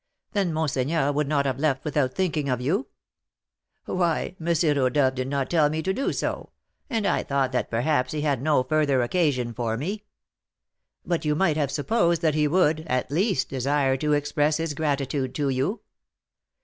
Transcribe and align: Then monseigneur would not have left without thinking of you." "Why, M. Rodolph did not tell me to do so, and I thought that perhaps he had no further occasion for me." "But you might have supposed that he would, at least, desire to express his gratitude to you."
Then 0.31 0.51
monseigneur 0.51 1.11
would 1.11 1.27
not 1.27 1.45
have 1.45 1.59
left 1.59 1.85
without 1.85 2.15
thinking 2.15 2.49
of 2.49 2.59
you." 2.59 2.87
"Why, 3.85 4.35
M. 4.41 4.47
Rodolph 4.75 5.13
did 5.13 5.27
not 5.27 5.47
tell 5.51 5.69
me 5.69 5.83
to 5.83 5.93
do 5.93 6.11
so, 6.11 6.49
and 6.89 7.05
I 7.05 7.21
thought 7.21 7.51
that 7.51 7.69
perhaps 7.69 8.11
he 8.11 8.21
had 8.21 8.41
no 8.41 8.63
further 8.63 9.03
occasion 9.03 9.53
for 9.53 9.77
me." 9.77 10.05
"But 11.05 11.23
you 11.23 11.35
might 11.35 11.55
have 11.55 11.69
supposed 11.69 12.23
that 12.23 12.33
he 12.33 12.47
would, 12.47 12.79
at 12.87 13.11
least, 13.11 13.47
desire 13.49 13.95
to 13.97 14.13
express 14.13 14.57
his 14.57 14.73
gratitude 14.73 15.35
to 15.35 15.49
you." 15.49 15.81